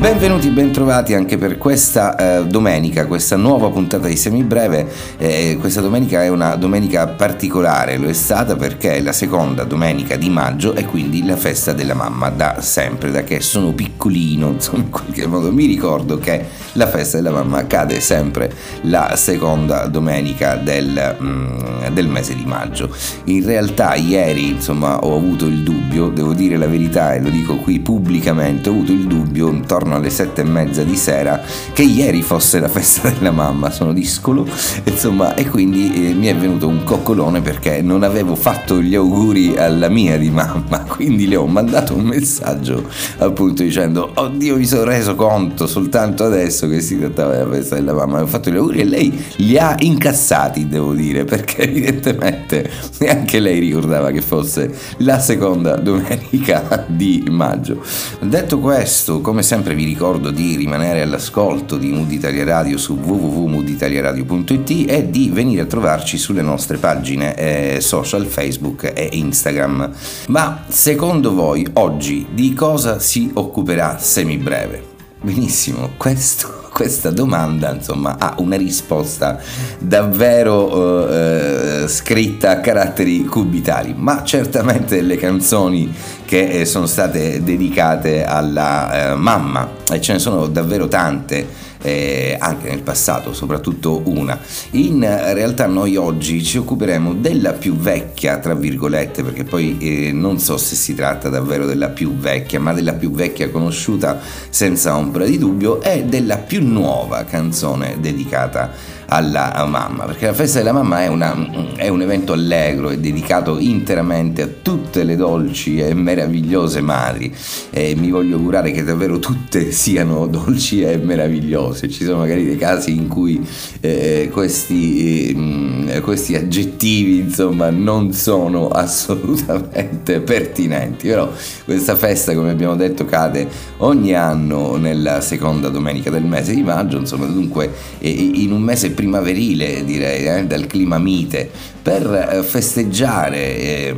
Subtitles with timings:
[0.00, 4.88] Benvenuti, bentrovati anche per questa eh, domenica, questa nuova puntata di Semibreve.
[5.18, 10.16] Eh, questa domenica è una domenica particolare, lo è stata perché è la seconda domenica
[10.16, 14.84] di maggio e quindi la festa della mamma da sempre, da che sono piccolino, insomma
[14.84, 18.50] in qualche modo mi ricordo che la festa della mamma cade sempre
[18.84, 22.88] la seconda domenica del, mm, del mese di maggio.
[23.24, 27.56] In realtà ieri insomma ho avuto il dubbio, devo dire la verità e lo dico
[27.56, 31.82] qui pubblicamente, ho avuto il dubbio intorno intorno alle sette e mezza di sera che
[31.82, 34.46] ieri fosse la festa della mamma, sono discolo,
[34.84, 39.56] insomma, e quindi eh, mi è venuto un coccolone perché non avevo fatto gli auguri
[39.56, 44.84] alla mia di mamma, quindi le ho mandato un messaggio appunto dicendo oddio mi sono
[44.84, 48.80] reso conto soltanto adesso che si trattava della festa della mamma, ho fatto gli auguri
[48.80, 55.18] e lei li ha incassati, devo dire, perché evidentemente neanche lei ricordava che fosse la
[55.18, 57.82] seconda domenica di maggio.
[58.20, 64.90] Detto questo, come sempre vi ricordo di rimanere all'ascolto di Mood Italia Radio su www.mooditaliaradio.it
[64.90, 69.90] e di venire a trovarci sulle nostre pagine eh, social Facebook e Instagram.
[70.28, 74.84] Ma secondo voi oggi di cosa si occuperà Semibreve?
[75.20, 79.38] Benissimo, questo questa domanda insomma, ha una risposta
[79.78, 85.92] davvero eh, scritta a caratteri cubitali, ma certamente le canzoni
[86.24, 92.36] che eh, sono state dedicate alla eh, mamma, e ce ne sono davvero tante eh,
[92.38, 94.38] anche nel passato, soprattutto una.
[94.72, 100.38] In realtà noi oggi ci occuperemo della più vecchia, tra virgolette, perché poi eh, non
[100.38, 104.20] so se si tratta davvero della più vecchia, ma della più vecchia conosciuta
[104.50, 110.58] senza ombra di dubbio e della più nuova canzone dedicata alla mamma, perché la festa
[110.58, 115.80] della mamma è, una, è, un evento allegro, è dedicato interamente a tutte le dolci
[115.80, 117.34] e meravigliose madri
[117.70, 121.88] e mi voglio augurare che davvero tutte siano dolci e meravigliose.
[121.88, 123.44] Ci sono magari dei casi in cui
[123.80, 131.32] eh, questi, eh, questi aggettivi insomma non sono assolutamente pertinenti, però
[131.64, 136.98] questa festa come abbiamo detto cade ogni anno nella seconda domenica del mese di maggio,
[136.98, 141.48] insomma dunque in un mese primaverile, direi, eh, dal clima mite,
[141.82, 143.94] per eh, festeggiare eh,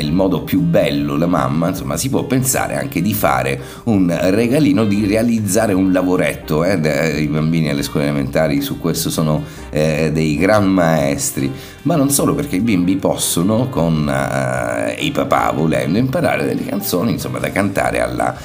[0.00, 4.84] nel modo più bello la mamma, insomma, si può pensare anche di fare un regalino,
[4.84, 6.62] di realizzare un lavoretto.
[6.62, 11.50] Eh, I bambini alle scuole elementari su questo sono eh, dei gran maestri,
[11.82, 17.10] ma non solo perché i bimbi possono, con eh, i papà volendo, imparare delle canzoni,
[17.10, 18.36] insomma, da cantare alla,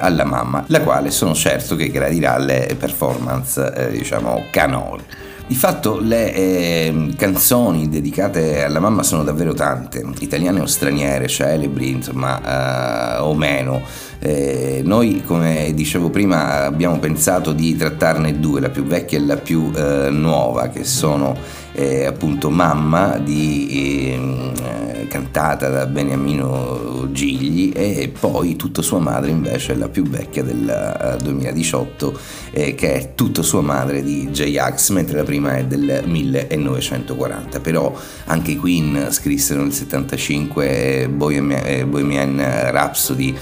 [0.00, 5.02] alla mamma, la quale sono certo che gradirà le performance, diciamo, canori.
[5.48, 11.88] Di fatto le eh, canzoni dedicate alla mamma sono davvero tante, italiane o straniere, celebri,
[11.88, 13.80] insomma, eh, o meno.
[14.18, 19.38] Eh, noi, come dicevo prima, abbiamo pensato di trattarne due, la più vecchia e la
[19.38, 21.34] più eh, nuova, che sono
[21.78, 29.30] eh, appunto Mamma di, ehm, eh, cantata da Beniamino Gigli e poi Tutto sua madre
[29.30, 32.18] invece la più vecchia del 2018
[32.50, 37.94] eh, che è Tutto sua madre di J-Ax mentre la prima è del 1940 però
[38.24, 42.36] anche i Queen scrissero nel 75 Bohemian, eh, Bohemian
[42.72, 43.36] Rhapsody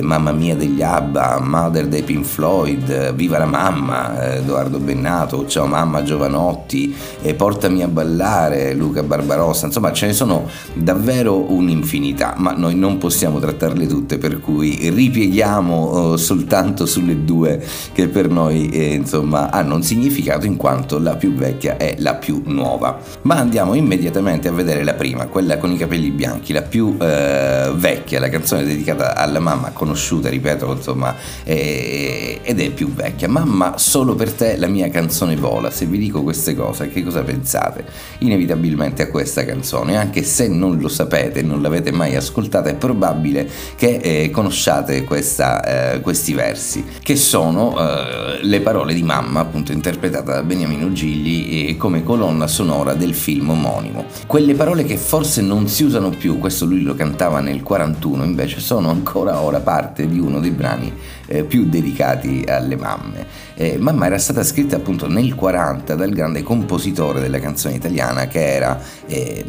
[0.00, 6.02] Mamma mia degli ABBA Mother dei Pink Floyd Viva la mamma Edoardo Bennato Ciao mamma
[6.02, 6.94] Giovanotti
[7.36, 12.96] Porta Portami a ballare, Luca Barbarossa, insomma ce ne sono davvero un'infinità, ma noi non
[12.98, 17.60] possiamo trattarle tutte, per cui ripieghiamo uh, soltanto sulle due
[17.92, 22.14] che per noi eh, insomma hanno un significato in quanto la più vecchia è la
[22.14, 23.00] più nuova.
[23.22, 27.74] Ma andiamo immediatamente a vedere la prima, quella con i capelli bianchi, la più uh,
[27.74, 33.28] vecchia, la canzone dedicata alla mamma, conosciuta, ripeto, insomma, eh, ed è più vecchia.
[33.28, 35.68] Mamma, solo per te la mia canzone vola.
[35.70, 37.54] Se vi dico queste cose, che cosa pensate?
[37.56, 37.84] Pensate
[38.18, 43.48] inevitabilmente a questa canzone, anche se non lo sapete, non l'avete mai ascoltata, è probabile
[43.76, 49.72] che eh, conosciate questa, eh, questi versi, che sono eh, le parole di mamma, appunto
[49.72, 54.04] interpretata da Beniamino Gigli come colonna sonora del film omonimo.
[54.26, 58.60] Quelle parole che forse non si usano più, questo lui lo cantava nel 41, invece
[58.60, 60.92] sono ancora ora parte di uno dei brani
[61.26, 63.26] eh, più dedicati alle mamme.
[63.54, 68.54] Eh, mamma era stata scritta appunto nel 40 dal grande compositore della canzone italiana che
[68.54, 69.44] era eh,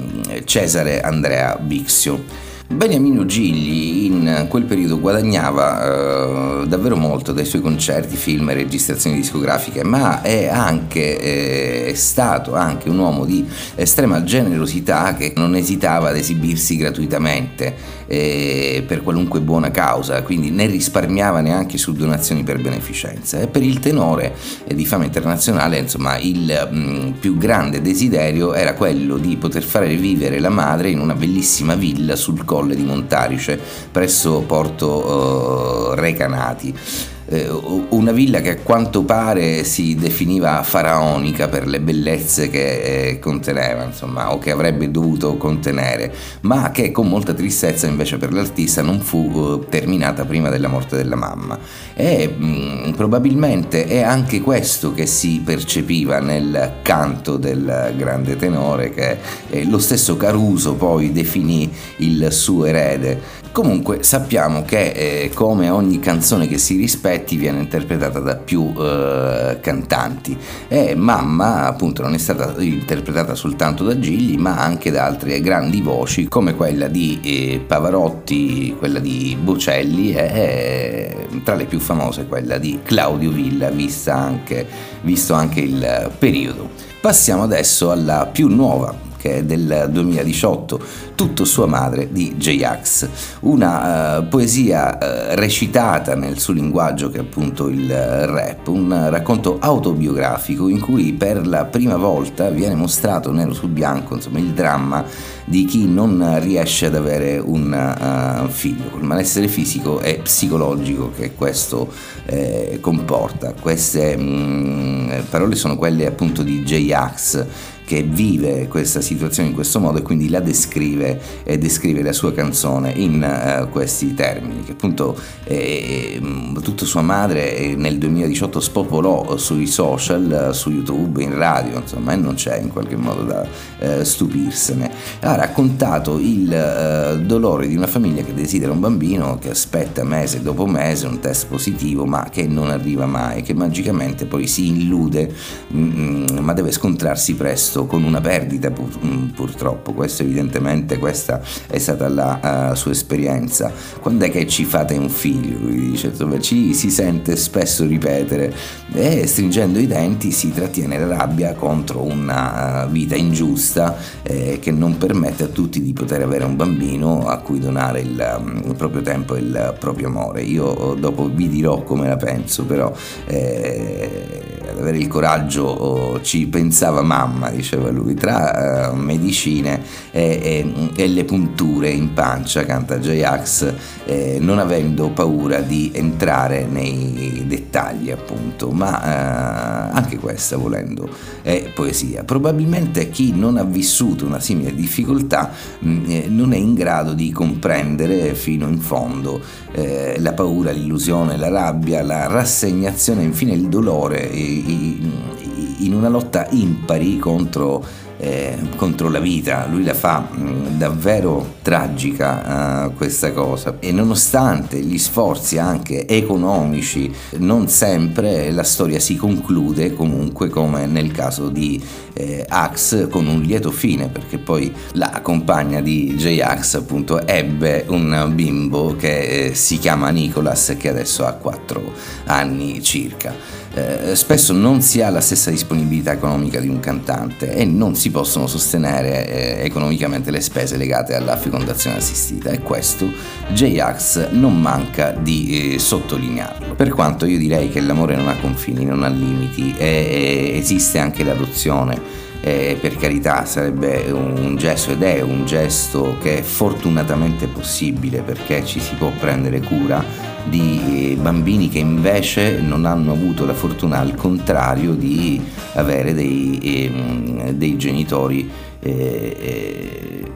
[0.46, 2.56] Cesare Andrea Bixio.
[2.70, 9.16] Beniamino Gigli in quel periodo guadagnava eh, davvero molto dai suoi concerti, film e registrazioni
[9.16, 15.56] discografiche, ma è anche eh, è stato anche un uomo di estrema generosità che non
[15.56, 22.44] esitava ad esibirsi gratuitamente eh, per qualunque buona causa, quindi ne risparmiava neanche su donazioni
[22.44, 23.40] per beneficenza.
[23.40, 24.36] E per il tenore
[24.74, 29.88] di fama internazionale, insomma, il mh, mm, più grande desiderio era quello di poter fare
[29.88, 33.60] rivivere la madre in una bellissima villa sul colle di Montarice
[33.92, 36.70] presso Porto uh, Recanati.
[36.70, 43.20] eh, una villa che a quanto pare si definiva faraonica per le bellezze che eh,
[43.20, 48.82] conteneva, insomma, o che avrebbe dovuto contenere, ma che con molta tristezza invece per l'artista
[48.82, 51.60] non fu eh, terminata prima della morte della mamma.
[51.94, 58.92] E mh, mm, probabilmente è anche questo che si percepiva nel canto del grande tenore
[58.92, 59.18] che
[59.50, 63.46] eh, lo stesso Caruso poi definì il suo erede.
[63.58, 69.58] Comunque sappiamo che eh, come ogni canzone che si rispetti viene interpretata da più eh,
[69.60, 70.38] cantanti
[70.68, 75.82] e Mamma appunto non è stata interpretata soltanto da Gigli ma anche da altre grandi
[75.82, 82.60] voci come quella di eh, Pavarotti, quella di Bocelli e tra le più famose quella
[82.60, 83.72] di Claudio Villa
[84.06, 84.68] anche,
[85.02, 86.70] visto anche il periodo.
[87.02, 90.80] Passiamo adesso alla più nuova che è del 2018,
[91.16, 93.10] Tutto sua madre di J-Ax,
[93.42, 99.58] una uh, poesia uh, recitata nel suo linguaggio che è appunto il rap, un racconto
[99.60, 105.04] autobiografico in cui per la prima volta viene mostrato nero su bianco insomma, il dramma
[105.44, 111.34] di chi non riesce ad avere un uh, figlio, col malessere fisico e psicologico che
[111.34, 111.92] questo
[112.26, 113.54] eh, comporta.
[113.60, 117.46] Queste mh, mm, parole sono quelle appunto di J-Ax
[117.88, 122.34] che vive questa situazione in questo modo e quindi la descrive e descrive la sua
[122.34, 126.20] canzone in uh, questi termini, che appunto eh,
[126.62, 132.18] tutta sua madre eh, nel 2018 spopolò sui social, su YouTube, in radio, insomma, e
[132.18, 133.48] non c'è in qualche modo da
[133.80, 134.92] uh, stupirsene.
[135.22, 140.42] Ha raccontato il uh, dolore di una famiglia che desidera un bambino, che aspetta mese
[140.42, 145.34] dopo mese un test positivo, ma che non arriva mai, che magicamente poi si illude,
[145.70, 150.98] mh, mm, ma deve scontrarsi presto questo con una perdita pur, mm, purtroppo, questo evidentemente
[150.98, 153.72] questa è stata la uh, sua esperienza.
[154.00, 155.60] Quando è che ci fate un figlio?
[155.60, 158.54] Lui dice, dove ci si sente spesso ripetere
[158.94, 164.72] e stringendo i denti si trattiene la rabbia contro una uh, vita ingiusta eh, che
[164.72, 168.76] non permette a tutti di poter avere un bambino a cui donare il, um, il
[168.76, 170.42] proprio tempo e il proprio amore.
[170.42, 172.92] Io dopo vi dirò come la penso, però
[173.26, 179.82] eh, ad avere il coraggio oh, ci pensava mamma, diceva lui, tra uh, medicine
[180.12, 183.74] e, e, e, le punture in pancia, canta J-Ax,
[184.06, 191.10] eh, non avendo paura di entrare nei dettagli appunto, ma uh, anche questa volendo
[191.42, 192.24] è poesia.
[192.24, 197.14] Probabilmente chi non ha vissuto una simile difficoltà mh, mm, eh, non è in grado
[197.14, 199.42] di comprendere fino in fondo
[199.72, 204.30] eh, la paura, l'illusione, la rabbia, la rassegnazione, infine il dolore
[204.66, 207.84] in una lotta impari contro,
[208.18, 209.68] eh, contro la vita.
[209.70, 216.08] Lui la fa mh, mm, davvero tragica uh, questa cosa e nonostante gli sforzi anche
[216.08, 221.82] economici, non sempre la storia si conclude comunque come nel caso di
[222.14, 228.32] eh, Axe con un lieto fine perché poi la compagna di J-Axe appunto ebbe un
[228.34, 231.94] bimbo che eh, si chiama Nicholas che adesso ha 4
[232.26, 237.66] anni circa eh, spesso non si ha la stessa disponibilità economica di un cantante e
[237.66, 243.08] non si possono sostenere eh, economicamente le spese legate alla fecondazione assistita e questo
[243.50, 246.76] J-Ax non manca di eh, sottolinearlo.
[246.76, 251.24] Per quanto io direi che l'amore non ha confini, non ha limiti e esiste anche
[251.24, 258.22] l'adozione eh, per carità sarebbe un gesto ed è un gesto che è fortunatamente possibile
[258.22, 260.04] perché ci si può prendere cura
[260.50, 265.42] di bambini che invece non hanno avuto la fortuna al contrario di
[265.74, 268.50] avere dei, eh, dei genitori
[268.80, 270.32] eh, eh,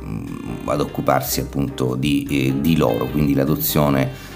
[0.65, 4.29] ad occuparsi appunto di, eh, di loro, quindi l'adozione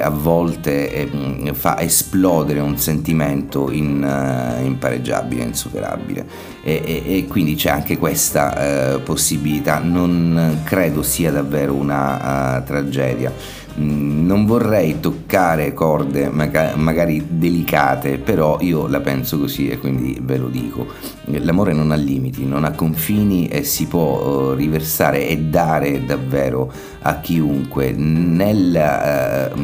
[0.00, 6.24] a volte eh, fa esplodere un sentimento in, uh, impareggiabile, insuperabile.
[6.62, 12.64] E, e, e, quindi c'è anche questa uh, possibilità, non credo sia davvero una uh,
[12.64, 13.32] tragedia
[13.74, 20.48] non vorrei toccare corde magari delicate, però io la penso così e quindi ve lo
[20.48, 20.86] dico.
[21.24, 26.72] L'amore non ha limiti, non ha confini e si può eh, riversare e dare davvero
[27.02, 29.54] a chiunque nella, eh,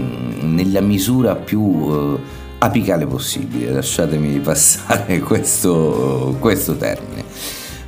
[0.40, 2.18] nella misura più eh,
[2.58, 3.72] apicale possibile.
[3.72, 7.24] Lasciatemi passare questo, questo termine.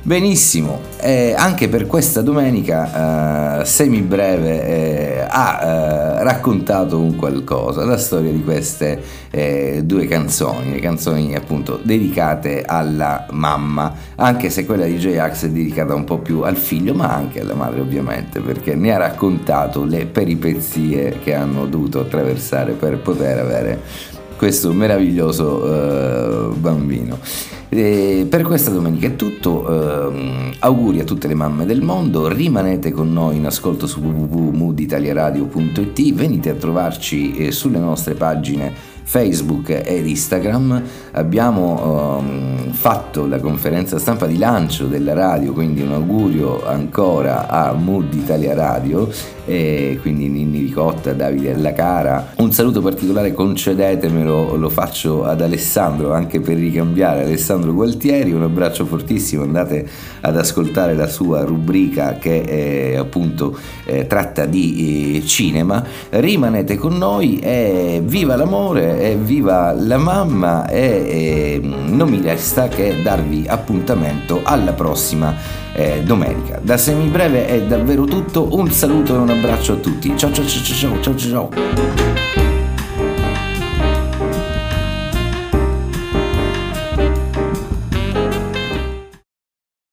[0.03, 7.85] Benissimo, eh, anche per questa domenica eh, semi breve eh, ha eh, raccontato un qualcosa,
[7.85, 14.65] la storia di queste eh, due canzoni, le canzoni appunto dedicate alla mamma, anche se
[14.65, 18.39] quella di J-Ax è dedicata un po' più al figlio, ma anche alla madre ovviamente,
[18.39, 23.81] perché ne ha raccontato le peripezie che hanno dovuto attraversare per poter avere
[24.35, 27.60] questo meraviglioso uh, bambino.
[27.73, 32.91] E per questa domenica è tutto, uh, auguri a tutte le mamme del mondo, rimanete
[32.91, 38.73] con noi in ascolto su www.mooditaliaradio.it, venite a trovarci eh, sulle nostre pagine
[39.03, 40.83] Facebook ed Instagram.
[41.13, 47.73] Abbiamo um, fatto la conferenza stampa di lancio della radio, quindi un augurio ancora a
[47.73, 49.09] Mood Italia Radio
[49.45, 52.33] e quindi Ninni Ricotta, Davide Alla Cara.
[52.37, 58.31] Un saluto particolare, concedetemelo, lo faccio ad Alessandro anche per ricambiare Alessandro Gualtieri.
[58.31, 59.87] Un abbraccio fortissimo, andate
[60.21, 65.83] ad ascoltare la sua rubrica che è, appunto eh, tratta di eh, cinema.
[66.09, 69.15] Rimanete con noi e viva l'amore!
[69.15, 75.35] viva la mamma e, e, non mi resta che darvi appuntamento alla prossima
[75.73, 76.59] eh, domenica.
[76.61, 80.15] Da semibreve è davvero tutto, un saluto e un abbraccio a tutti.
[80.15, 82.50] Ciao ciao ciao ciao ciao ciao ciao.